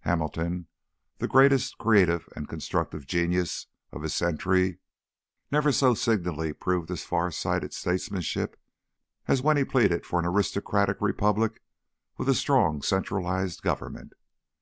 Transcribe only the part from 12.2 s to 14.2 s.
a strong centralized government.